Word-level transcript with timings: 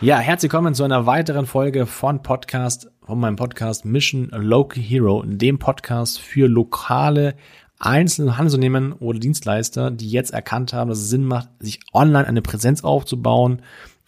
Ja, 0.00 0.18
herzlich 0.20 0.52
willkommen 0.52 0.74
zu 0.74 0.84
einer 0.84 1.06
weiteren 1.06 1.44
Folge 1.44 1.84
von 1.84 2.22
Podcast, 2.22 2.88
von 3.02 3.18
meinem 3.18 3.34
Podcast 3.34 3.84
Mission 3.84 4.28
Local 4.30 4.80
Hero, 4.80 5.24
dem 5.26 5.58
Podcast 5.58 6.20
für 6.20 6.46
lokale 6.46 7.34
einzelne 7.80 8.38
Handelsunternehmen 8.38 8.92
oder 8.92 9.18
Dienstleister, 9.18 9.90
die 9.90 10.08
jetzt 10.08 10.32
erkannt 10.32 10.72
haben, 10.72 10.88
dass 10.88 11.00
es 11.00 11.10
Sinn 11.10 11.24
macht, 11.24 11.48
sich 11.58 11.80
online 11.92 12.28
eine 12.28 12.42
Präsenz 12.42 12.84
aufzubauen 12.84 13.62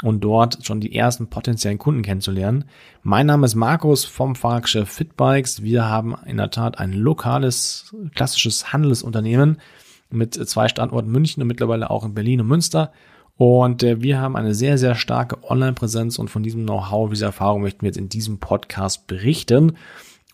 und 0.05 0.21
dort 0.23 0.65
schon 0.65 0.81
die 0.81 0.95
ersten 0.95 1.29
potenziellen 1.29 1.79
Kunden 1.79 2.03
kennenzulernen. 2.03 2.67
Mein 3.03 3.27
Name 3.27 3.47
ist 3.47 3.57
Markus 3.57 4.05
vom 4.05 4.37
Fahrgeschäft 4.37 4.93
Fitbikes. 4.93 5.65
Wir 5.65 5.87
haben 5.87 6.15
in 6.25 6.37
der 6.37 6.53
Tat 6.53 6.79
ein 6.79 6.93
lokales, 6.93 7.97
klassisches 8.15 8.73
Handelsunternehmen 8.73 9.61
mit 10.09 10.35
zwei 10.35 10.69
Standorten 10.69 11.11
München 11.11 11.43
und 11.43 11.49
mittlerweile 11.49 11.91
auch 11.91 12.05
in 12.05 12.15
Berlin 12.15 12.43
und 12.43 12.47
Münster. 12.47 12.93
Und 13.41 13.83
äh, 13.83 14.03
wir 14.03 14.21
haben 14.21 14.37
eine 14.37 14.53
sehr, 14.53 14.77
sehr 14.77 14.95
starke 14.95 15.43
Online-Präsenz 15.43 16.19
und 16.19 16.29
von 16.29 16.43
diesem 16.43 16.65
Know-how, 16.65 17.09
dieser 17.09 17.29
Erfahrung 17.29 17.63
möchten 17.63 17.81
wir 17.81 17.89
jetzt 17.89 17.97
in 17.97 18.11
diesem 18.11 18.39
Podcast 18.39 19.07
berichten. 19.07 19.79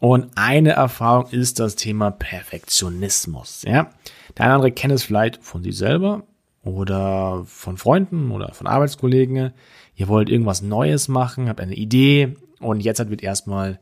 Und 0.01 0.33
eine 0.35 0.71
Erfahrung 0.73 1.31
ist 1.31 1.61
das 1.61 1.77
Thema 1.77 2.11
Perfektionismus. 2.11 3.63
Ja, 3.65 3.91
der 4.37 4.47
eine 4.47 4.55
andere 4.55 4.73
kennt 4.73 4.93
es 4.93 5.05
vielleicht 5.05 5.37
von 5.45 5.63
sich 5.63 5.77
selber 5.77 6.25
oder 6.65 7.45
von 7.47 7.77
Freunden 7.77 8.33
oder 8.33 8.53
von 8.55 8.67
Arbeitskollegen. 8.67 9.53
Ihr 9.95 10.09
wollt 10.09 10.29
irgendwas 10.29 10.63
Neues 10.63 11.07
machen, 11.07 11.49
habt 11.49 11.61
eine 11.61 11.77
Idee 11.77 12.35
und 12.59 12.81
jetzt 12.81 13.09
wird 13.09 13.23
erstmal 13.23 13.79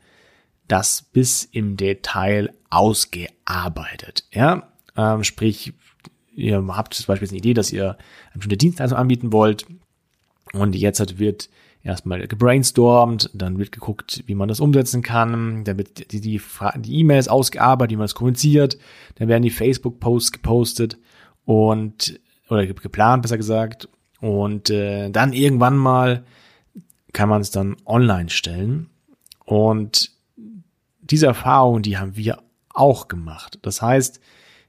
das 0.68 1.00
bis 1.00 1.44
im 1.44 1.78
Detail 1.78 2.52
ausgearbeitet. 2.68 4.28
Ja, 4.34 4.68
ähm, 4.98 5.24
sprich, 5.24 5.72
ihr 6.34 6.64
habt 6.68 6.94
zum 6.94 7.06
Beispiel 7.06 7.28
eine 7.28 7.38
Idee, 7.38 7.54
dass 7.54 7.72
ihr 7.72 7.90
eine 7.90 8.34
bestimmte 8.34 8.56
Dienstleistung 8.56 8.98
anbieten 8.98 9.32
wollt. 9.32 9.66
Und 10.52 10.76
jetzt 10.76 11.18
wird 11.18 11.48
erstmal 11.82 12.26
gebrainstormt, 12.26 13.30
dann 13.34 13.58
wird 13.58 13.72
geguckt, 13.72 14.22
wie 14.26 14.34
man 14.34 14.48
das 14.48 14.60
umsetzen 14.60 15.02
kann, 15.02 15.64
dann 15.64 15.78
wird 15.78 16.12
die, 16.12 16.20
die, 16.20 16.40
die 16.76 16.98
E-Mails 16.98 17.28
ausgearbeitet, 17.28 17.92
wie 17.92 17.96
man 17.96 18.06
es 18.06 18.14
kommuniziert, 18.14 18.78
dann 19.16 19.28
werden 19.28 19.42
die 19.42 19.50
Facebook-Posts 19.50 20.32
gepostet 20.32 20.98
und 21.44 22.20
oder 22.48 22.66
geplant, 22.66 23.22
besser 23.22 23.36
gesagt, 23.36 23.88
und 24.20 24.70
äh, 24.70 25.10
dann 25.10 25.32
irgendwann 25.32 25.76
mal 25.76 26.24
kann 27.12 27.28
man 27.28 27.40
es 27.40 27.50
dann 27.50 27.76
online 27.86 28.28
stellen. 28.28 28.90
Und 29.44 30.10
diese 31.00 31.26
Erfahrung, 31.26 31.82
die 31.82 31.98
haben 31.98 32.16
wir 32.16 32.42
auch 32.70 33.08
gemacht. 33.08 33.58
Das 33.62 33.82
heißt, 33.82 34.20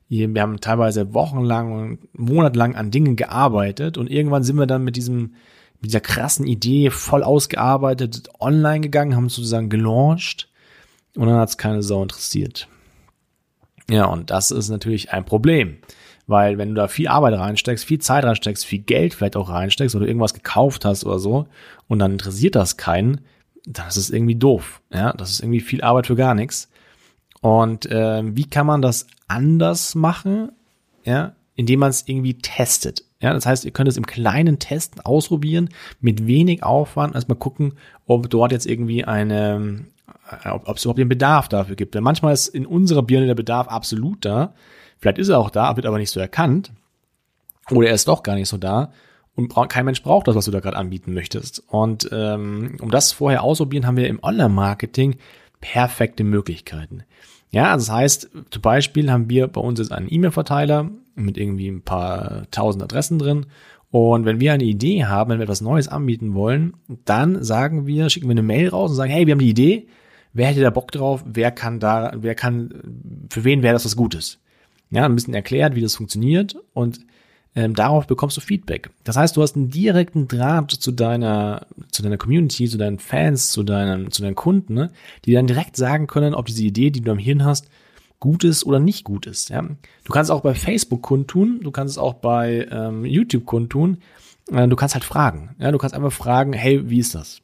wir 0.10 0.42
haben 0.42 0.62
teilweise 0.62 1.14
wochenlang 1.14 1.72
und 1.72 2.00
monatelang 2.18 2.76
an 2.76 2.92
Dingen 2.92 3.16
gearbeitet 3.16 3.98
und 3.98 4.10
irgendwann 4.10 4.44
sind 4.44 4.58
wir 4.58 4.68
dann 4.68 4.84
mit 4.84 4.96
diesem, 4.96 5.34
mit 5.82 5.86
dieser 5.86 6.00
krassen 6.00 6.46
Idee 6.46 6.90
voll 6.90 7.24
ausgearbeitet 7.24 8.30
online 8.40 8.82
gegangen, 8.82 9.16
haben 9.16 9.30
sozusagen 9.30 9.70
gelauncht 9.70 10.50
und 11.16 11.28
dann 11.28 11.38
hat 11.38 11.50
es 11.50 11.58
keine 11.58 11.82
Sau 11.82 12.04
interessiert. 12.04 12.68
Ja, 13.90 14.06
und 14.06 14.30
das 14.30 14.52
ist 14.52 14.70
natürlich 14.70 15.12
ein 15.12 15.26
Problem. 15.26 15.78
Weil 16.28 16.58
wenn 16.58 16.70
du 16.70 16.76
da 16.76 16.88
viel 16.88 17.08
Arbeit 17.08 17.36
reinsteckst, 17.36 17.86
viel 17.86 18.00
Zeit 18.00 18.24
reinsteckst, 18.24 18.66
viel 18.66 18.80
Geld 18.80 19.14
vielleicht 19.14 19.36
auch 19.36 19.50
reinsteckst 19.50 19.96
oder 19.96 20.08
irgendwas 20.08 20.34
gekauft 20.34 20.84
hast 20.84 21.06
oder 21.06 21.20
so 21.20 21.48
und 21.88 22.00
dann 22.00 22.14
interessiert 22.14 22.56
das 22.56 22.78
keinen, 22.78 23.22
dann 23.68 23.88
ist 23.88 23.98
es 23.98 24.10
irgendwie 24.10 24.36
doof. 24.36 24.82
Ja, 24.92 25.14
das 25.14 25.30
ist 25.30 25.42
irgendwie 25.42 25.60
viel 25.60 25.82
Arbeit 25.82 26.08
für 26.08 26.16
gar 26.16 26.34
nichts. 26.34 26.70
Und 27.42 27.86
äh, 27.86 28.24
wie 28.36 28.50
kann 28.50 28.66
man 28.66 28.82
das 28.82 29.06
anders 29.28 29.96
machen? 29.96 30.52
Ja, 31.04 31.36
indem 31.56 31.80
man 31.80 31.90
es 31.90 32.08
irgendwie 32.08 32.38
testet. 32.38 33.04
Ja, 33.22 33.34
das 33.34 33.46
heißt, 33.46 33.66
ihr 33.66 33.72
könnt 33.72 33.88
es 33.88 33.98
im 33.98 34.06
kleinen 34.06 34.60
Testen 34.60 35.02
ausprobieren, 35.02 35.70
mit 36.00 36.28
wenig 36.28 36.64
Aufwand, 36.64 37.16
erstmal 37.16 37.38
gucken, 37.38 37.74
ob 38.06 38.30
dort 38.30 38.52
jetzt 38.52 38.66
irgendwie 38.66 39.06
eine, 39.06 39.86
äh, 40.44 40.50
ob, 40.50 40.68
ob 40.68 40.78
es 40.78 40.84
überhaupt 40.84 41.00
den 41.00 41.10
Bedarf 41.10 41.48
dafür 41.48 41.76
gibt. 41.76 41.96
Denn 41.96 42.04
manchmal 42.04 42.34
ist 42.34 42.48
in 42.50 42.66
unserer 42.66 43.04
Birne 43.04 43.28
der 43.28 43.36
Bedarf 43.36 43.68
absolut 43.68 44.26
da. 44.26 44.54
Vielleicht 44.98 45.18
ist 45.18 45.30
er 45.30 45.40
auch 45.40 45.50
da, 45.50 45.76
wird 45.76 45.86
aber 45.86 45.98
nicht 45.98 46.12
so 46.12 46.20
erkannt. 46.20 46.72
Oder 47.72 47.88
er 47.88 47.96
ist 47.96 48.08
doch 48.08 48.22
gar 48.22 48.36
nicht 48.36 48.50
so 48.50 48.58
da. 48.58 48.92
Und 49.36 49.54
kein 49.70 49.86
Mensch 49.86 50.02
braucht 50.02 50.28
das, 50.28 50.36
was 50.36 50.46
du 50.46 50.52
da 50.52 50.62
gerade 50.62 50.78
anbieten 50.78 51.14
möchtest. 51.14 51.64
Und 51.68 52.10
ähm, 52.12 52.78
um 52.80 52.90
das 52.90 53.12
vorher 53.12 53.44
ausprobieren, 53.44 53.86
haben 53.86 53.98
wir 53.98 54.08
im 54.08 54.24
Online-Marketing 54.24 55.18
perfekte 55.60 56.24
Möglichkeiten. 56.24 57.04
Ja, 57.56 57.72
also 57.72 57.86
das 57.86 57.96
heißt, 57.96 58.30
zum 58.50 58.62
Beispiel 58.62 59.10
haben 59.10 59.30
wir 59.30 59.48
bei 59.48 59.62
uns 59.62 59.80
jetzt 59.80 59.94
einen 59.94 60.12
E-Mail-Verteiler 60.12 60.90
mit 61.16 61.38
irgendwie 61.38 61.70
ein 61.70 61.84
paar 61.84 62.52
tausend 62.52 62.84
Adressen 62.84 63.18
drin. 63.18 63.46
Und 63.92 64.26
wenn 64.26 64.42
wir 64.42 64.52
eine 64.52 64.66
Idee 64.66 65.06
haben, 65.06 65.30
wenn 65.30 65.40
wir 65.40 65.44
etwas 65.44 65.62
Neues 65.62 65.88
anbieten 65.88 66.34
wollen, 66.34 66.74
dann 67.06 67.46
sagen 67.46 67.88
wir, 67.88 68.10
schicken 68.10 68.28
wir 68.28 68.32
eine 68.32 68.44
Mail 68.44 68.68
raus 68.68 68.90
und 68.90 68.98
sagen, 68.98 69.14
hey, 69.14 69.26
wir 69.26 69.32
haben 69.32 69.40
die 69.40 69.52
Idee, 69.52 69.88
wer 70.34 70.48
hätte 70.48 70.60
da 70.60 70.70
Bock 70.70 70.92
drauf, 70.92 71.24
wer 71.26 71.50
kann 71.50 71.80
da, 71.80 72.12
wer 72.18 72.36
kann, 72.36 73.28
für 73.30 73.46
wen 73.46 73.64
wäre 73.64 73.72
das 73.72 73.86
was 73.86 73.96
Gutes? 73.96 74.42
Ja, 74.90 75.06
ein 75.06 75.16
bisschen 75.16 75.34
erklärt, 75.34 75.76
wie 75.76 75.82
das 75.82 75.96
funktioniert 75.96 76.58
und 76.74 77.06
ähm, 77.56 77.74
darauf 77.74 78.06
bekommst 78.06 78.36
du 78.36 78.42
Feedback. 78.42 78.90
Das 79.06 79.16
heißt, 79.16 79.38
du 79.38 79.42
hast 79.42 79.56
einen 79.56 79.70
direkten 79.70 80.28
Draht 80.28 80.72
zu 80.72 80.92
deiner, 80.92 81.68
zu 81.90 82.04
deiner 82.04 82.18
Community, 82.18 82.68
zu 82.68 82.78
deinen 82.78 83.00
Fans, 83.00 83.52
zu 83.52 83.64
deinen, 83.64 84.12
zu 84.12 84.22
deinen 84.22 84.36
Kunden, 84.36 84.74
ne? 84.74 84.92
die 85.24 85.34
dann 85.34 85.48
direkt 85.48 85.78
sagen 85.78 86.08
können, 86.08 86.34
ob 86.34 86.48
diese 86.48 86.64
Idee, 86.64 86.92
die 86.92 87.02
du 87.02 87.12
am 87.12 87.18
Hirn 87.18 87.46
hast, 87.46 87.70
gut 88.20 88.44
ist 88.44 88.66
oder 88.66 88.80
nicht 88.80 89.06
gut 89.06 89.26
ist. 89.26 89.50
Ja? 89.50 89.62
Du 89.62 90.12
kannst 90.12 90.30
es 90.30 90.36
auch 90.36 90.42
bei 90.42 90.54
Facebook 90.54 91.02
kundtun, 91.02 91.62
du 91.62 91.72
kannst 91.72 91.94
es 91.94 91.98
auch 91.98 92.16
bei 92.16 92.68
ähm, 92.70 93.06
YouTube 93.06 93.46
kundtun. 93.46 94.00
Äh, 94.52 94.68
du 94.68 94.76
kannst 94.76 94.96
halt 94.96 95.06
fragen. 95.06 95.56
Ja? 95.58 95.72
Du 95.72 95.78
kannst 95.78 95.96
einfach 95.96 96.12
fragen, 96.12 96.52
hey, 96.52 96.90
wie 96.90 97.00
ist 97.00 97.16
das? 97.16 97.42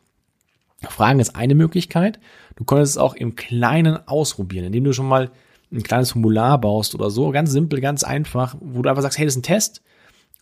Fragen 0.89 1.19
ist 1.19 1.35
eine 1.37 1.55
Möglichkeit. 1.55 2.19
Du 2.57 2.65
könntest 2.65 2.93
es 2.93 2.97
auch 2.97 3.13
im 3.13 3.35
Kleinen 3.35 4.07
ausprobieren, 4.07 4.65
indem 4.65 4.83
du 4.83 4.93
schon 4.93 5.07
mal 5.07 5.31
ein 5.71 5.83
kleines 5.83 6.11
Formular 6.11 6.59
baust 6.59 6.95
oder 6.95 7.09
so, 7.09 7.31
ganz 7.31 7.51
simpel, 7.51 7.79
ganz 7.79 8.03
einfach, 8.03 8.55
wo 8.59 8.81
du 8.81 8.89
einfach 8.89 9.03
sagst, 9.03 9.17
hey, 9.17 9.25
das 9.25 9.35
ist 9.35 9.39
ein 9.39 9.43
Test. 9.43 9.81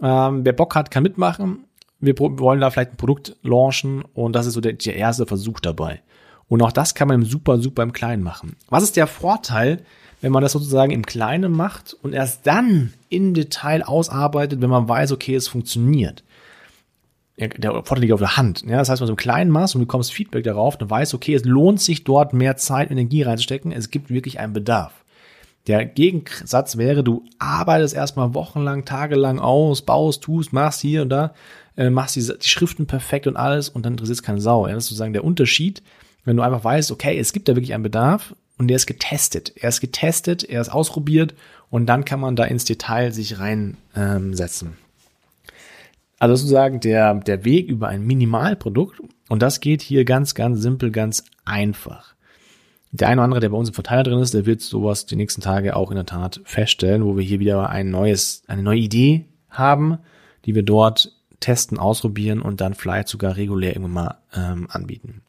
Ähm, 0.02 0.46
wer 0.46 0.54
Bock 0.54 0.76
hat, 0.76 0.92
kann 0.92 1.04
mitmachen. 1.04 1.66
Wir 2.00 2.18
wollen 2.18 2.62
da 2.62 2.70
vielleicht 2.70 2.92
ein 2.92 2.98
Produkt 2.98 3.36
launchen 3.44 4.04
und 4.14 4.34
das 4.34 4.46
ist 4.46 4.54
so 4.54 4.62
der, 4.62 4.74
der 4.74 4.96
erste 4.96 5.26
Versuch 5.26 5.60
dabei. 5.60 6.02
Und 6.48 6.62
auch 6.62 6.72
das 6.72 6.96
kann 6.96 7.08
man 7.08 7.22
im 7.22 7.26
super, 7.26 7.60
super 7.60 7.84
im 7.84 7.94
Kleinen 7.94 8.24
machen. 8.24 8.56
Was 8.70 8.84
ist 8.84 8.96
der 8.96 9.06
Vorteil, 9.06 9.84
wenn 10.22 10.32
man 10.32 10.42
das 10.42 10.54
sozusagen 10.54 10.92
im 10.92 11.06
Kleinen 11.06 11.52
macht 11.52 11.96
und 12.02 12.14
erst 12.14 12.48
dann 12.48 12.94
im 13.10 13.34
Detail 13.34 13.84
ausarbeitet, 13.84 14.62
wenn 14.62 14.70
man 14.70 14.88
weiß, 14.88 15.12
okay, 15.12 15.36
es 15.36 15.48
funktioniert? 15.48 16.24
der 17.40 17.72
Vorteil 17.72 18.02
liegt 18.02 18.14
auf 18.14 18.20
der 18.20 18.36
Hand. 18.36 18.64
Ja, 18.68 18.78
das 18.78 18.90
heißt, 18.90 19.02
wenn 19.02 19.08
du 19.08 19.14
im 19.14 19.18
kleinen 19.18 19.50
machst 19.50 19.74
und 19.74 19.80
du 19.80 19.86
bekommst 19.86 20.12
Feedback 20.12 20.44
darauf, 20.44 20.78
dann 20.78 20.90
weißt, 20.90 21.14
okay, 21.14 21.34
es 21.34 21.46
lohnt 21.46 21.80
sich 21.80 22.04
dort 22.04 22.34
mehr 22.34 22.58
Zeit, 22.58 22.92
Energie 22.92 23.22
reinzustecken. 23.22 23.72
Es 23.72 23.92
gibt 23.92 24.10
wirklich 24.10 24.40
einen 24.40 24.54
Bedarf. 24.54 25.06
Der 25.70 25.86
Gegensatz 25.86 26.78
wäre, 26.78 27.04
du 27.04 27.24
arbeitest 27.38 27.94
erstmal 27.94 28.34
wochenlang, 28.34 28.86
tagelang 28.86 29.38
aus, 29.38 29.84
baust, 29.84 30.24
tust, 30.24 30.52
machst 30.52 30.82
hier 30.82 31.04
und 31.04 31.10
da, 31.10 31.36
äh, 31.78 31.92
machst 31.92 32.16
die, 32.16 32.22
die 32.22 32.48
Schriften 32.48 32.88
perfekt 32.88 33.28
und 33.28 33.38
alles 33.38 33.70
und 33.70 33.86
dann 33.86 33.94
interessiert 33.94 34.18
es 34.18 34.24
keine 34.24 34.42
Sau. 34.42 34.66
Ja? 34.66 34.74
Das 34.74 34.86
ist 34.86 34.90
sozusagen 34.90 35.14
der 35.14 35.24
Unterschied, 35.24 35.84
wenn 36.26 36.36
du 36.36 36.42
einfach 36.42 36.64
weißt, 36.64 36.92
okay, 36.92 37.20
es 37.20 37.34
gibt 37.34 37.48
da 37.48 37.56
wirklich 37.56 37.76
einen 37.76 37.84
Bedarf 37.84 38.34
und 38.58 38.68
der 38.68 38.78
ist 38.78 38.88
getestet. 38.88 39.54
Er 39.58 39.70
ist 39.70 39.80
getestet, 39.80 40.44
er 40.44 40.60
ist 40.60 40.70
ausprobiert 40.70 41.36
und 41.70 41.86
dann 41.86 42.04
kann 42.04 42.20
man 42.20 42.36
da 42.36 42.46
ins 42.46 42.66
Detail 42.66 43.12
sich 43.12 43.38
reinsetzen. 43.40 44.70
Ähm, 44.70 44.78
also 46.18 46.36
sozusagen 46.36 46.80
der, 46.80 47.14
der 47.14 47.46
Weg 47.46 47.70
über 47.70 47.90
ein 47.90 48.08
Minimalprodukt 48.08 49.04
und 49.30 49.44
das 49.44 49.60
geht 49.60 49.84
hier 49.84 50.04
ganz, 50.04 50.34
ganz 50.34 50.62
simpel, 50.64 50.90
ganz 50.90 51.26
einfach. 51.46 52.16
Der 52.92 53.08
eine 53.08 53.22
oder 53.22 53.26
andere, 53.26 53.40
der 53.40 53.50
bei 53.50 53.58
uns 53.58 53.70
im 53.70 53.76
Verteiler 53.76 54.04
drin 54.04 54.20
ist, 54.20 54.34
der 54.34 54.46
wird 54.46 54.62
sowas 54.62 55.06
die 55.06 55.16
nächsten 55.16 55.42
Tage 55.42 55.76
auch 55.76 55.92
in 55.92 55.96
der 55.96 56.06
Tat 56.06 56.42
feststellen, 56.44 57.06
wo 57.06 57.18
wir 57.18 57.24
hier 57.24 57.40
wieder 57.40 57.70
ein 57.70 57.92
neues, 57.92 58.44
eine 58.48 58.64
neue 58.64 58.80
Idee 58.80 59.26
haben, 59.50 60.00
die 60.46 60.56
wir 60.56 60.64
dort 60.64 61.12
testen, 61.40 61.78
ausprobieren 61.78 62.42
und 62.42 62.62
dann 62.62 62.74
vielleicht 62.74 63.08
sogar 63.08 63.38
regulär 63.38 63.76
irgendwann 63.76 63.94
mal 63.94 64.18
ähm, 64.36 64.68
anbieten. 64.72 65.22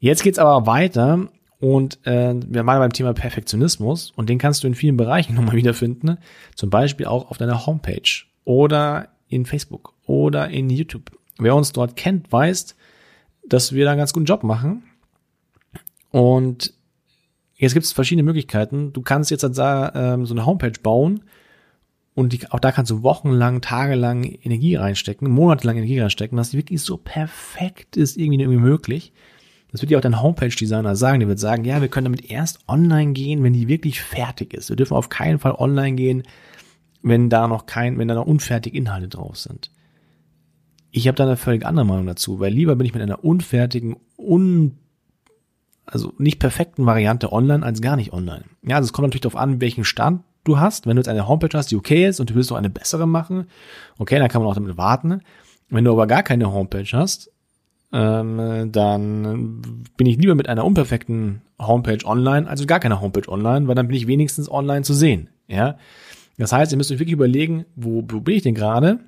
Jetzt 0.00 0.22
geht's 0.22 0.38
aber 0.38 0.66
weiter 0.66 1.28
und 1.60 1.98
äh, 2.06 2.34
wir 2.34 2.66
waren 2.66 2.78
beim 2.78 2.92
Thema 2.92 3.12
Perfektionismus 3.12 4.12
und 4.16 4.28
den 4.28 4.38
kannst 4.38 4.62
du 4.62 4.66
in 4.66 4.74
vielen 4.74 4.96
Bereichen 4.96 5.34
nochmal 5.36 5.56
wiederfinden, 5.56 6.18
zum 6.54 6.70
Beispiel 6.70 7.06
auch 7.06 7.30
auf 7.30 7.38
deiner 7.38 7.66
Homepage 7.66 8.24
oder 8.44 9.08
in 9.28 9.44
Facebook 9.44 9.92
oder 10.06 10.48
in 10.48 10.70
YouTube. 10.70 11.10
Wer 11.38 11.54
uns 11.54 11.72
dort 11.72 11.96
kennt, 11.96 12.32
weiß, 12.32 12.74
dass 13.46 13.72
wir 13.72 13.84
da 13.84 13.92
einen 13.92 13.98
ganz 13.98 14.12
guten 14.12 14.26
Job 14.26 14.42
machen. 14.42 14.84
Und 16.10 16.72
Jetzt 17.58 17.74
gibt 17.74 17.84
es 17.84 17.92
verschiedene 17.92 18.22
Möglichkeiten. 18.22 18.92
Du 18.92 19.02
kannst 19.02 19.30
jetzt 19.30 19.42
da 19.42 20.14
ähm, 20.14 20.26
so 20.26 20.32
eine 20.32 20.46
Homepage 20.46 20.80
bauen 20.80 21.24
und 22.14 22.32
die, 22.32 22.50
auch 22.50 22.60
da 22.60 22.70
kannst 22.72 22.90
du 22.92 23.02
wochenlang, 23.02 23.60
tagelang 23.60 24.24
Energie 24.24 24.76
reinstecken, 24.76 25.28
monatelang 25.28 25.76
Energie 25.76 25.98
reinstecken, 25.98 26.36
dass 26.36 26.50
die 26.50 26.56
wirklich 26.56 26.80
so 26.82 26.96
perfekt 26.96 27.96
ist, 27.96 28.16
irgendwie, 28.16 28.40
irgendwie 28.40 28.60
möglich. 28.60 29.12
Das 29.72 29.82
wird 29.82 29.90
dir 29.90 29.98
auch 29.98 30.02
dein 30.02 30.22
Homepage-Designer 30.22 30.96
sagen. 30.96 31.18
Der 31.18 31.28
wird 31.28 31.40
sagen, 31.40 31.64
ja, 31.64 31.80
wir 31.82 31.88
können 31.88 32.06
damit 32.06 32.30
erst 32.30 32.60
online 32.68 33.12
gehen, 33.12 33.42
wenn 33.42 33.52
die 33.52 33.68
wirklich 33.68 34.00
fertig 34.00 34.54
ist. 34.54 34.68
Wir 34.68 34.76
dürfen 34.76 34.96
auf 34.96 35.08
keinen 35.08 35.40
Fall 35.40 35.52
online 35.52 35.96
gehen, 35.96 36.22
wenn 37.02 37.28
da 37.28 37.48
noch 37.48 37.66
kein, 37.66 37.98
wenn 37.98 38.08
da 38.08 38.14
noch 38.14 38.26
unfertige 38.26 38.76
Inhalte 38.76 39.08
drauf 39.08 39.36
sind. 39.36 39.70
Ich 40.90 41.06
habe 41.06 41.16
da 41.16 41.24
eine 41.24 41.36
völlig 41.36 41.66
andere 41.66 41.84
Meinung 41.84 42.06
dazu, 42.06 42.40
weil 42.40 42.52
lieber 42.52 42.76
bin 42.76 42.86
ich 42.86 42.94
mit 42.94 43.02
einer 43.02 43.24
unfertigen, 43.24 43.96
un 44.16 44.78
also 45.90 46.12
nicht 46.18 46.38
perfekten 46.38 46.86
Variante 46.86 47.32
online 47.32 47.64
als 47.64 47.80
gar 47.80 47.96
nicht 47.96 48.12
online. 48.12 48.44
Ja, 48.62 48.76
also 48.76 48.86
es 48.86 48.92
kommt 48.92 49.06
natürlich 49.06 49.22
darauf 49.22 49.40
an, 49.40 49.60
welchen 49.60 49.84
Stand 49.84 50.22
du 50.44 50.58
hast. 50.58 50.86
Wenn 50.86 50.96
du 50.96 51.00
jetzt 51.00 51.08
eine 51.08 51.28
Homepage 51.28 51.56
hast, 51.56 51.70
die 51.70 51.76
okay 51.76 52.06
ist 52.06 52.20
und 52.20 52.30
du 52.30 52.34
willst 52.34 52.50
noch 52.50 52.56
eine 52.56 52.70
bessere 52.70 53.06
machen, 53.06 53.46
okay, 53.98 54.18
dann 54.18 54.28
kann 54.28 54.42
man 54.42 54.50
auch 54.50 54.54
damit 54.54 54.76
warten. 54.76 55.22
Wenn 55.68 55.84
du 55.84 55.92
aber 55.92 56.06
gar 56.06 56.22
keine 56.22 56.52
Homepage 56.52 56.88
hast, 56.92 57.30
ähm, 57.92 58.70
dann 58.70 59.62
bin 59.96 60.06
ich 60.06 60.18
lieber 60.18 60.34
mit 60.34 60.48
einer 60.48 60.64
unperfekten 60.64 61.42
Homepage 61.58 62.04
online, 62.04 62.48
also 62.48 62.66
gar 62.66 62.80
keine 62.80 63.00
Homepage 63.00 63.28
online, 63.30 63.66
weil 63.66 63.74
dann 63.74 63.88
bin 63.88 63.96
ich 63.96 64.06
wenigstens 64.06 64.50
online 64.50 64.82
zu 64.82 64.94
sehen. 64.94 65.30
Ja, 65.48 65.78
das 66.36 66.52
heißt, 66.52 66.72
ihr 66.72 66.78
müsst 66.78 66.92
euch 66.92 66.98
wirklich 66.98 67.14
überlegen, 67.14 67.64
wo, 67.76 68.04
wo 68.08 68.20
bin 68.20 68.36
ich 68.36 68.42
denn 68.42 68.54
gerade 68.54 69.00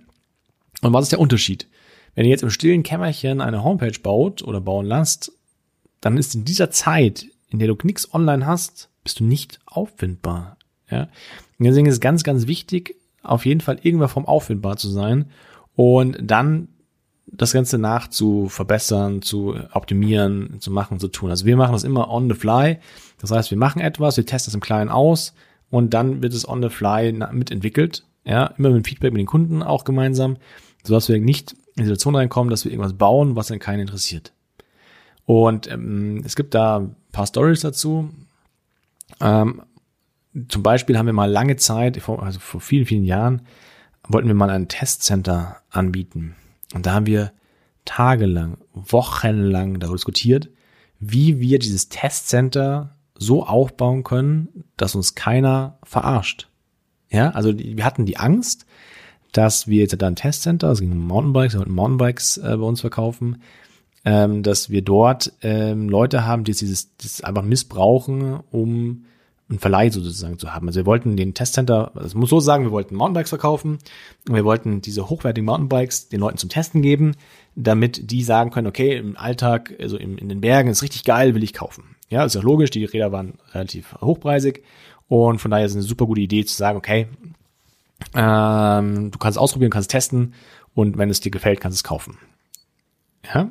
und 0.82 0.92
was 0.92 1.04
ist 1.04 1.12
der 1.12 1.20
Unterschied? 1.20 1.68
Wenn 2.14 2.24
ihr 2.24 2.30
jetzt 2.30 2.42
im 2.42 2.50
stillen 2.50 2.82
Kämmerchen 2.82 3.40
eine 3.40 3.62
Homepage 3.62 3.98
baut 4.02 4.42
oder 4.42 4.60
bauen 4.60 4.86
lasst, 4.86 5.32
dann 6.00 6.16
ist 6.16 6.34
in 6.34 6.44
dieser 6.44 6.70
Zeit, 6.70 7.26
in 7.48 7.58
der 7.58 7.68
du 7.68 7.76
nichts 7.82 8.12
online 8.14 8.46
hast, 8.46 8.90
bist 9.04 9.20
du 9.20 9.24
nicht 9.24 9.60
auffindbar. 9.66 10.56
Ja? 10.90 11.02
Und 11.58 11.66
deswegen 11.66 11.86
ist 11.86 11.94
es 11.94 12.00
ganz, 12.00 12.22
ganz 12.22 12.46
wichtig, 12.46 12.96
auf 13.22 13.44
jeden 13.44 13.60
Fall 13.60 13.78
irgendwann 13.82 14.08
vom 14.08 14.26
auffindbar 14.26 14.76
zu 14.76 14.88
sein 14.88 15.26
und 15.74 16.18
dann 16.22 16.68
das 17.26 17.52
Ganze 17.52 17.78
nach 17.78 18.08
zu 18.08 18.48
verbessern, 18.48 19.22
zu 19.22 19.54
optimieren, 19.72 20.56
zu 20.60 20.70
machen, 20.70 20.98
zu 20.98 21.08
tun. 21.08 21.30
Also 21.30 21.46
wir 21.46 21.56
machen 21.56 21.72
das 21.72 21.84
immer 21.84 22.10
on 22.10 22.28
the 22.28 22.34
fly. 22.34 22.78
Das 23.18 23.30
heißt, 23.30 23.50
wir 23.50 23.58
machen 23.58 23.80
etwas, 23.80 24.16
wir 24.16 24.26
testen 24.26 24.50
es 24.50 24.54
im 24.54 24.60
Kleinen 24.60 24.90
aus 24.90 25.34
und 25.70 25.94
dann 25.94 26.22
wird 26.22 26.34
es 26.34 26.48
on 26.48 26.62
the 26.62 26.70
fly 26.70 27.12
mitentwickelt. 27.12 28.04
Ja, 28.24 28.46
immer 28.58 28.70
mit 28.70 28.86
Feedback 28.86 29.12
mit 29.12 29.20
den 29.20 29.26
Kunden 29.26 29.62
auch 29.62 29.84
gemeinsam, 29.84 30.36
sodass 30.84 31.08
wir 31.08 31.18
nicht 31.20 31.52
in 31.52 31.82
die 31.82 31.84
Situation 31.84 32.16
reinkommen, 32.16 32.50
dass 32.50 32.64
wir 32.64 32.72
irgendwas 32.72 32.94
bauen, 32.94 33.36
was 33.36 33.46
dann 33.46 33.58
keinen 33.58 33.80
interessiert. 33.80 34.32
Und 35.30 35.70
ähm, 35.70 36.24
es 36.26 36.34
gibt 36.34 36.56
da 36.56 36.80
ein 36.80 36.96
paar 37.12 37.24
Stories 37.24 37.60
dazu. 37.60 38.10
Ähm, 39.20 39.62
zum 40.48 40.64
Beispiel 40.64 40.98
haben 40.98 41.06
wir 41.06 41.12
mal 41.12 41.30
lange 41.30 41.54
Zeit, 41.54 42.02
also 42.08 42.40
vor 42.40 42.60
vielen, 42.60 42.84
vielen 42.84 43.04
Jahren, 43.04 43.42
wollten 44.08 44.26
wir 44.26 44.34
mal 44.34 44.50
ein 44.50 44.66
Testcenter 44.66 45.58
anbieten. 45.70 46.34
Und 46.74 46.84
da 46.84 46.94
haben 46.94 47.06
wir 47.06 47.30
tagelang, 47.84 48.56
wochenlang 48.74 49.78
darüber 49.78 49.98
diskutiert, 49.98 50.50
wie 50.98 51.38
wir 51.38 51.60
dieses 51.60 51.88
Testcenter 51.88 52.96
so 53.14 53.46
aufbauen 53.46 54.02
können, 54.02 54.64
dass 54.76 54.96
uns 54.96 55.14
keiner 55.14 55.78
verarscht. 55.84 56.48
Ja, 57.08 57.30
also 57.30 57.56
wir 57.56 57.84
hatten 57.84 58.04
die 58.04 58.16
Angst, 58.16 58.66
dass 59.30 59.68
wir 59.68 59.78
jetzt 59.78 59.94
da 59.96 60.08
ein 60.08 60.16
Testcenter, 60.16 60.66
also 60.66 60.84
Mountainbikes, 60.84 61.54
wir 61.54 61.60
wollten 61.60 61.74
Mountainbikes 61.74 62.38
äh, 62.38 62.56
bei 62.56 62.64
uns 62.64 62.80
verkaufen, 62.80 63.40
ähm, 64.04 64.42
dass 64.42 64.70
wir 64.70 64.82
dort 64.82 65.32
ähm, 65.42 65.88
Leute 65.88 66.26
haben, 66.26 66.44
die 66.44 66.52
dieses, 66.52 66.96
das 66.96 67.22
einfach 67.22 67.42
missbrauchen, 67.42 68.40
um 68.50 69.04
einen 69.50 69.58
Verleih 69.58 69.90
sozusagen 69.90 70.38
zu 70.38 70.54
haben. 70.54 70.68
Also 70.68 70.80
wir 70.80 70.86
wollten 70.86 71.16
den 71.16 71.34
Testcenter, 71.34 71.90
das 71.94 72.14
muss 72.14 72.30
so 72.30 72.38
sagen, 72.38 72.64
wir 72.64 72.70
wollten 72.70 72.94
Mountainbikes 72.94 73.30
verkaufen 73.30 73.78
und 74.28 74.34
wir 74.34 74.44
wollten 74.44 74.80
diese 74.80 75.10
hochwertigen 75.10 75.44
Mountainbikes 75.44 76.08
den 76.08 76.20
Leuten 76.20 76.38
zum 76.38 76.48
Testen 76.48 76.82
geben, 76.82 77.16
damit 77.56 78.10
die 78.10 78.22
sagen 78.22 78.50
können, 78.50 78.68
okay, 78.68 78.96
im 78.96 79.16
Alltag, 79.16 79.74
also 79.80 79.96
in, 79.96 80.18
in 80.18 80.28
den 80.28 80.40
Bergen 80.40 80.70
ist 80.70 80.82
richtig 80.82 81.04
geil, 81.04 81.34
will 81.34 81.42
ich 81.42 81.52
kaufen. 81.52 81.96
Ja, 82.08 82.24
ist 82.24 82.36
ja 82.36 82.40
logisch, 82.40 82.70
die 82.70 82.84
Räder 82.84 83.10
waren 83.12 83.34
relativ 83.52 83.96
hochpreisig 84.00 84.62
und 85.08 85.40
von 85.40 85.50
daher 85.50 85.66
ist 85.66 85.72
es 85.72 85.76
eine 85.76 85.84
super 85.84 86.06
gute 86.06 86.20
Idee 86.20 86.44
zu 86.44 86.54
sagen, 86.54 86.78
okay, 86.78 87.08
ähm, 88.14 89.10
du 89.10 89.18
kannst 89.18 89.36
ausprobieren, 89.36 89.72
kannst 89.72 89.90
testen 89.90 90.34
und 90.74 90.96
wenn 90.96 91.10
es 91.10 91.20
dir 91.20 91.30
gefällt, 91.30 91.60
kannst 91.60 91.76
du 91.76 91.80
es 91.80 91.84
kaufen. 91.84 92.18
Ja, 93.34 93.50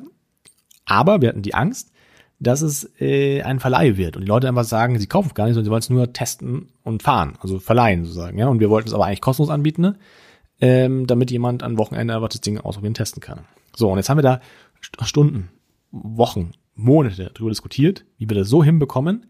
aber 0.90 1.20
wir 1.20 1.28
hatten 1.28 1.42
die 1.42 1.54
Angst, 1.54 1.92
dass 2.40 2.62
es 2.62 2.90
äh, 3.00 3.42
ein 3.42 3.60
Verleih 3.60 3.96
wird 3.96 4.16
und 4.16 4.22
die 4.22 4.28
Leute 4.28 4.48
einfach 4.48 4.64
sagen, 4.64 4.98
sie 4.98 5.06
kaufen 5.06 5.32
gar 5.34 5.44
nicht, 5.44 5.54
sondern 5.54 5.66
sie 5.66 5.70
wollen 5.70 5.80
es 5.80 5.90
nur 5.90 6.12
testen 6.12 6.68
und 6.82 7.02
fahren, 7.02 7.38
also 7.40 7.60
verleihen 7.60 8.04
sozusagen. 8.04 8.38
Ja, 8.38 8.48
und 8.48 8.58
wir 8.60 8.70
wollten 8.70 8.88
es 8.88 8.94
aber 8.94 9.06
eigentlich 9.06 9.20
kostenlos 9.20 9.50
anbieten, 9.50 9.82
ne? 9.82 9.98
ähm, 10.60 11.06
damit 11.06 11.30
jemand 11.30 11.62
am 11.62 11.78
Wochenende 11.78 12.14
einfach 12.14 12.28
das 12.28 12.40
Ding 12.40 12.58
ausprobieren 12.58 12.94
testen 12.94 13.20
kann. 13.20 13.40
So, 13.76 13.88
und 13.88 13.98
jetzt 13.98 14.08
haben 14.08 14.18
wir 14.18 14.22
da 14.22 14.40
Stunden, 14.80 15.50
Wochen, 15.92 16.52
Monate 16.74 17.30
darüber 17.32 17.50
diskutiert, 17.50 18.04
wie 18.18 18.28
wir 18.28 18.36
das 18.36 18.48
so 18.48 18.64
hinbekommen, 18.64 19.26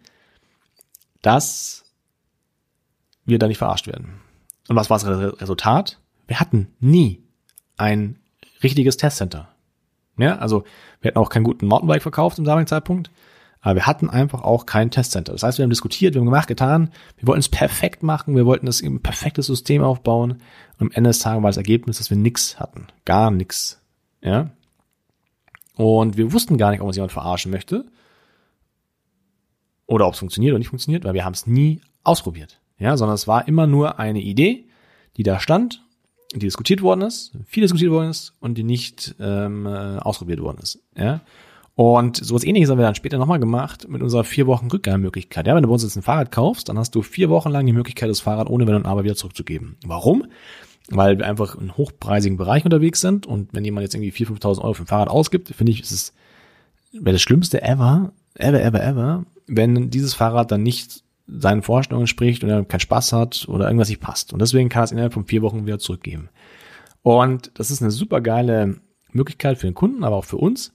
dass 1.21 1.85
wir 3.27 3.39
da 3.39 3.49
nicht 3.49 3.59
verarscht 3.59 3.87
werden. 3.87 4.21
Und 4.69 4.77
was 4.77 4.89
war 4.89 4.99
das 4.99 5.41
Resultat? 5.43 6.01
Wir 6.27 6.41
hatten 6.41 6.69
nie 6.79 7.23
ein 7.77 8.19
richtiges 8.63 8.97
Testcenter. 8.97 9.50
Ja, 10.19 10.37
also 10.37 10.65
wir 11.01 11.11
hatten 11.11 11.19
auch 11.19 11.31
keinen 11.31 11.45
guten 11.45 11.67
Mountainbike 11.67 12.03
verkauft 12.03 12.39
im 12.39 12.45
damaligen 12.45 12.67
Zeitpunkt, 12.67 13.11
aber 13.61 13.77
wir 13.77 13.87
hatten 13.87 14.11
einfach 14.11 14.43
auch 14.43 14.67
kein 14.67 14.91
Testcenter. 14.91 15.33
Das 15.33 15.43
heißt, 15.43 15.59
wir 15.59 15.63
haben 15.63 15.71
diskutiert, 15.71 16.15
wir 16.15 16.21
haben 16.21 16.27
gemacht, 16.27 16.49
getan, 16.49 16.91
wir 17.17 17.27
wollten 17.27 17.41
es 17.41 17.49
perfekt 17.49 18.03
machen, 18.03 18.37
wir 18.37 18.47
wollten 18.47 18.67
das 18.67 18.83
ein 18.83 19.01
perfektes 19.01 19.47
System 19.47 19.83
aufbauen 19.83 20.33
und 20.79 20.87
am 20.87 20.91
Ende 20.93 21.11
des 21.11 21.21
Tages 21.21 21.43
war 21.43 21.51
das 21.51 21.57
Ergebnis, 21.57 21.99
dass 21.99 22.11
wir 22.11 22.17
nichts 22.17 22.59
hatten. 22.59 22.87
Gar 23.05 23.31
nichts. 23.31 23.81
Ja. 24.23 24.51
Und 25.77 26.17
wir 26.17 26.33
wussten 26.33 26.59
gar 26.59 26.71
nicht, 26.71 26.81
ob 26.81 26.87
uns 26.87 26.97
jemand 26.97 27.13
verarschen 27.13 27.51
möchte. 27.51 27.87
Oder 29.87 30.07
ob 30.07 30.13
es 30.13 30.19
funktioniert 30.19 30.53
oder 30.53 30.59
nicht 30.59 30.69
funktioniert, 30.69 31.05
weil 31.05 31.15
wir 31.15 31.25
haben 31.25 31.33
es 31.33 31.47
nie 31.47 31.81
ausprobiert. 32.05 32.61
Ja, 32.79 32.97
sondern 32.97 33.15
es 33.15 33.27
war 33.27 33.49
immer 33.49 33.67
nur 33.67 33.99
eine 33.99 34.21
Idee, 34.21 34.67
die 35.17 35.23
da 35.23 35.41
stand 35.41 35.83
die 36.35 36.39
diskutiert 36.39 36.83
worden 36.83 37.03
ist, 37.03 37.33
viel 37.47 37.63
diskutiert 37.63 37.91
worden 37.91 38.11
ist 38.11 38.35
und 38.41 38.57
die 38.57 38.63
nicht 38.63 39.15
ähm, 39.21 39.67
äh, 39.67 39.99
ausprobiert 39.99 40.41
worden 40.41 40.59
ist. 40.63 40.79
Ja? 40.97 41.21
Und 41.75 42.19
sowas 42.19 42.45
ähnliches 42.45 42.71
haben 42.71 42.79
wir 42.79 42.85
dann 42.85 42.95
später 42.95 43.19
nochmal 43.19 43.41
gemacht 43.41 43.89
mit 43.89 44.03
unserer 44.03 44.25
vier 44.25 44.47
Wochen 44.47 44.69
Rückgabemöglichkeit. 44.69 45.47
Ja, 45.47 45.55
wenn 45.55 45.63
du 45.63 45.69
bei 45.69 45.73
uns 45.73 45.83
jetzt 45.83 45.97
ein 45.97 46.03
Fahrrad 46.03 46.31
kaufst, 46.31 46.69
dann 46.69 46.79
hast 46.79 46.95
du 46.95 47.03
vier 47.03 47.31
Wochen 47.31 47.51
lang 47.51 47.67
die 47.67 47.73
Möglichkeit, 47.73 48.11
das 48.11 48.21
Fahrrad 48.21 48.51
ohne 48.51 48.67
Wenn 48.67 48.75
und 48.75 48.87
Aber 48.87 49.05
wieder 49.05 49.17
zurückzugeben. 49.17 49.77
Warum? 49.85 50.27
Weil 50.89 51.19
wir 51.19 51.27
einfach 51.27 51.57
in 51.57 51.77
hochpreisigen 51.77 52.37
Bereich 52.37 52.65
unterwegs 52.65 53.01
sind 53.01 53.27
und 53.27 53.55
wenn 53.55 53.65
jemand 53.65 53.85
jetzt 53.85 53.95
irgendwie 53.95 54.13
4.000, 54.13 54.41
5.000 54.41 54.61
Euro 54.63 54.75
für 54.75 54.83
ein 54.83 54.87
Fahrrad 54.87 55.09
ausgibt, 55.09 55.49
finde 55.49 55.73
ich, 55.73 55.81
ist 55.81 55.93
es 55.93 56.13
wäre 56.93 57.13
das 57.13 57.23
Schlimmste 57.23 57.63
ever, 57.63 58.13
ever, 58.35 58.61
ever, 58.61 58.83
ever, 58.83 59.25
wenn 59.47 59.91
dieses 59.91 60.15
Fahrrad 60.15 60.51
dann 60.51 60.63
nicht 60.63 61.03
seinen 61.27 61.63
Vorstellungen 61.63 62.07
spricht 62.07 62.43
und 62.43 62.51
er 62.51 62.65
keinen 62.65 62.81
Spaß 62.81 63.13
hat 63.13 63.47
oder 63.49 63.67
irgendwas 63.67 63.89
nicht 63.89 64.01
passt. 64.01 64.33
Und 64.33 64.41
deswegen 64.41 64.69
kann 64.69 64.83
er 64.83 64.85
es 64.85 64.93
innerhalb 64.93 65.13
von 65.13 65.27
vier 65.27 65.43
Wochen 65.43 65.67
wieder 65.67 65.79
zurückgeben. 65.79 66.29
Und 67.03 67.53
das 67.55 67.71
ist 67.71 67.83
eine 67.83 67.91
super 67.91 68.21
geile 68.21 68.81
Möglichkeit 69.13 69.59
für 69.59 69.67
den 69.67 69.75
Kunden, 69.75 70.05
aber 70.05 70.17
auch 70.17 70.25
für 70.25 70.37
uns. 70.37 70.75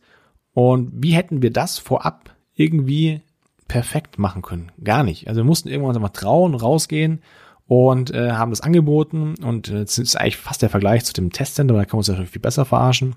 Und 0.53 0.91
wie 0.93 1.11
hätten 1.11 1.41
wir 1.41 1.51
das 1.51 1.77
vorab 1.77 2.35
irgendwie 2.53 3.21
perfekt 3.67 4.17
machen 4.17 4.41
können? 4.41 4.71
Gar 4.83 5.03
nicht. 5.03 5.27
Also 5.27 5.41
wir 5.41 5.45
mussten 5.45 5.69
irgendwann 5.69 5.95
einfach 5.95 6.09
trauen, 6.09 6.55
rausgehen 6.55 7.21
und 7.67 8.11
äh, 8.11 8.31
haben 8.31 8.51
das 8.51 8.61
angeboten. 8.61 9.35
Und 9.43 9.69
äh, 9.69 9.81
das 9.81 9.97
ist 9.97 10.15
eigentlich 10.15 10.37
fast 10.37 10.61
der 10.61 10.69
Vergleich 10.69 11.03
zu 11.05 11.13
dem 11.13 11.31
Testcenter, 11.31 11.73
da 11.73 11.83
kann 11.85 11.97
man 11.97 11.99
uns 11.99 12.07
ja 12.07 12.25
viel 12.25 12.41
besser 12.41 12.65
verarschen. 12.65 13.15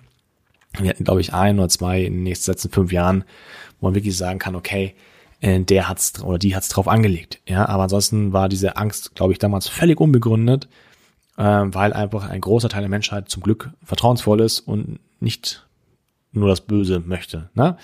Wir 0.79 0.91
hatten, 0.91 1.05
glaube 1.05 1.21
ich, 1.21 1.33
ein 1.33 1.59
oder 1.59 1.69
zwei 1.69 2.03
in 2.03 2.15
den 2.15 2.23
nächsten 2.25 2.51
letzten 2.51 2.71
fünf 2.71 2.93
Jahren, 2.93 3.25
wo 3.81 3.87
man 3.87 3.95
wirklich 3.95 4.17
sagen 4.17 4.39
kann, 4.39 4.55
okay, 4.55 4.95
äh, 5.41 5.61
der 5.61 5.89
hat's 5.89 6.23
oder 6.23 6.39
die 6.39 6.55
hat's 6.55 6.69
drauf 6.69 6.89
angelegt. 6.89 7.41
Ja, 7.47 7.69
aber 7.69 7.85
ansonsten 7.85 8.33
war 8.33 8.49
diese 8.49 8.77
Angst, 8.77 9.15
glaube 9.15 9.33
ich, 9.33 9.39
damals 9.39 9.69
völlig 9.69 10.01
unbegründet, 10.01 10.69
äh, 11.37 11.43
weil 11.43 11.93
einfach 11.93 12.29
ein 12.29 12.41
großer 12.41 12.69
Teil 12.69 12.83
der 12.83 12.91
Menschheit 12.91 13.29
zum 13.29 13.43
Glück 13.43 13.71
vertrauensvoll 13.83 14.41
ist 14.41 14.61
und 14.61 15.01
nicht 15.21 15.67
nur 16.33 16.49
das 16.49 16.61
Böse 16.61 17.01
möchte. 17.01 17.51
Ne? 17.55 17.77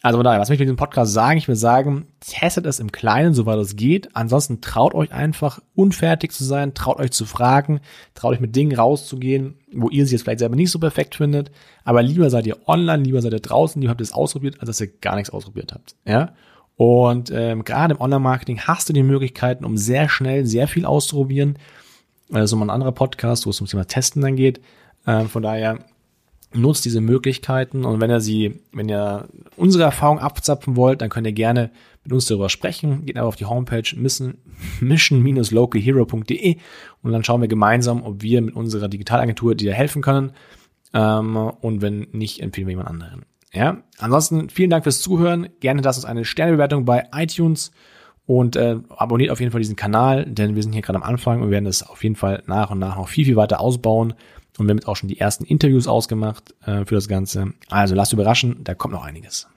Also 0.00 0.18
von 0.18 0.24
daher, 0.24 0.38
was 0.38 0.48
möchte 0.48 0.62
ich 0.62 0.68
mit 0.68 0.78
diesem 0.78 0.84
Podcast 0.84 1.12
sagen? 1.12 1.38
Ich 1.38 1.48
will 1.48 1.56
sagen, 1.56 2.06
testet 2.20 2.66
es 2.66 2.78
im 2.78 2.92
Kleinen, 2.92 3.34
soweit 3.34 3.58
es 3.58 3.74
geht. 3.74 4.14
Ansonsten 4.14 4.60
traut 4.60 4.94
euch 4.94 5.12
einfach, 5.12 5.60
unfertig 5.74 6.30
zu 6.30 6.44
sein, 6.44 6.72
traut 6.72 7.00
euch 7.00 7.10
zu 7.10 7.24
fragen, 7.24 7.80
traut 8.14 8.34
euch 8.34 8.40
mit 8.40 8.54
Dingen 8.54 8.76
rauszugehen, 8.76 9.58
wo 9.72 9.88
ihr 9.88 10.06
sie 10.06 10.14
jetzt 10.14 10.22
vielleicht 10.22 10.38
selber 10.38 10.54
nicht 10.54 10.70
so 10.70 10.78
perfekt 10.78 11.16
findet. 11.16 11.50
Aber 11.84 12.02
lieber 12.02 12.30
seid 12.30 12.46
ihr 12.46 12.58
online, 12.68 13.02
lieber 13.02 13.20
seid 13.22 13.32
ihr 13.32 13.40
draußen, 13.40 13.80
lieber 13.80 13.90
habt 13.90 14.00
ihr 14.00 14.04
es 14.04 14.12
ausprobiert, 14.12 14.60
als 14.60 14.68
dass 14.68 14.80
ihr 14.80 14.86
gar 14.86 15.16
nichts 15.16 15.30
ausprobiert 15.30 15.72
habt. 15.72 15.96
Ja? 16.04 16.32
Und 16.78 17.32
ähm, 17.34 17.64
gerade 17.64 17.94
im 17.94 18.00
Online-Marketing 18.00 18.60
hast 18.60 18.88
du 18.88 18.92
die 18.92 19.02
Möglichkeiten, 19.02 19.64
um 19.64 19.76
sehr 19.76 20.08
schnell 20.08 20.46
sehr 20.46 20.68
viel 20.68 20.86
auszuprobieren. 20.86 21.58
Das 22.28 22.44
ist 22.44 22.52
immer 22.52 22.66
ein 22.66 22.70
anderer 22.70 22.92
Podcast, 22.92 23.46
wo 23.46 23.50
es 23.50 23.60
ums 23.60 23.72
Thema 23.72 23.84
Testen 23.84 24.22
dann 24.22 24.36
geht. 24.36 24.60
Ähm, 25.04 25.28
von 25.28 25.42
daher 25.42 25.80
nutzt 26.54 26.84
diese 26.84 27.00
Möglichkeiten 27.00 27.84
und 27.84 28.00
wenn 28.00 28.10
ihr 28.10 28.20
sie, 28.20 28.60
wenn 28.72 28.88
ihr 28.88 29.28
unsere 29.56 29.82
Erfahrung 29.82 30.20
abzapfen 30.20 30.76
wollt, 30.76 31.02
dann 31.02 31.10
könnt 31.10 31.26
ihr 31.26 31.32
gerne 31.32 31.72
mit 32.04 32.12
uns 32.12 32.26
darüber 32.26 32.48
sprechen. 32.48 33.04
Geht 33.04 33.16
einfach 33.16 33.26
auf 33.26 33.36
die 33.36 33.46
Homepage 33.46 33.82
mission-localhero.de 34.80 36.56
und 37.02 37.12
dann 37.12 37.24
schauen 37.24 37.40
wir 37.40 37.48
gemeinsam, 37.48 38.04
ob 38.04 38.22
wir 38.22 38.40
mit 38.40 38.54
unserer 38.54 38.86
Digitalagentur 38.86 39.56
dir 39.56 39.74
helfen 39.74 40.00
können. 40.00 40.30
Ähm, 40.94 41.36
und 41.36 41.82
wenn 41.82 42.06
nicht, 42.12 42.40
empfehlen 42.40 42.68
wir 42.68 42.72
jemand 42.72 42.88
anderen. 42.88 43.24
Ja, 43.52 43.78
ansonsten 43.98 44.50
vielen 44.50 44.70
Dank 44.70 44.84
fürs 44.84 45.00
Zuhören. 45.00 45.48
Gerne 45.60 45.82
lasst 45.82 45.98
uns 45.98 46.04
eine 46.04 46.24
Sternebewertung 46.24 46.84
bei 46.84 47.06
iTunes 47.12 47.70
und 48.26 48.56
äh, 48.56 48.76
abonniert 48.90 49.30
auf 49.30 49.40
jeden 49.40 49.52
Fall 49.52 49.60
diesen 49.60 49.76
Kanal, 49.76 50.26
denn 50.26 50.54
wir 50.54 50.62
sind 50.62 50.72
hier 50.72 50.82
gerade 50.82 50.98
am 50.98 51.02
Anfang 51.02 51.40
und 51.40 51.50
werden 51.50 51.66
es 51.66 51.82
auf 51.82 52.02
jeden 52.02 52.16
Fall 52.16 52.42
nach 52.46 52.70
und 52.70 52.78
nach 52.78 52.96
noch 52.96 53.08
viel, 53.08 53.24
viel 53.24 53.36
weiter 53.36 53.60
ausbauen 53.60 54.12
und 54.58 54.66
wir 54.66 54.70
haben 54.70 54.78
jetzt 54.78 54.88
auch 54.88 54.96
schon 54.96 55.08
die 55.08 55.18
ersten 55.18 55.44
Interviews 55.44 55.86
ausgemacht 55.86 56.54
äh, 56.66 56.84
für 56.84 56.94
das 56.94 57.08
Ganze. 57.08 57.54
Also 57.70 57.94
lasst 57.94 58.12
überraschen, 58.12 58.64
da 58.64 58.74
kommt 58.74 58.92
noch 58.92 59.04
einiges. 59.04 59.48